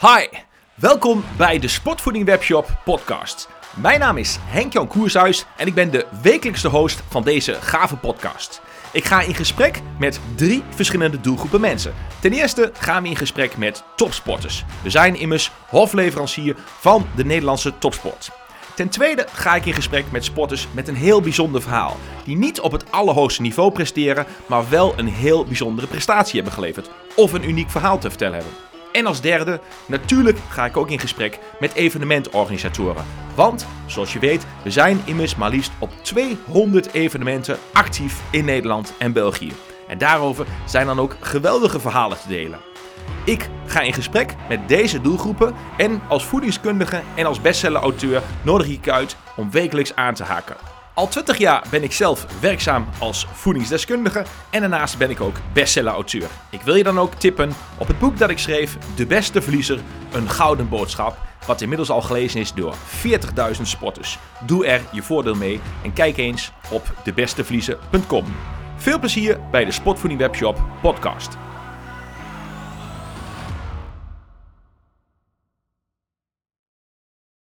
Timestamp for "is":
4.16-4.38, 62.40-62.52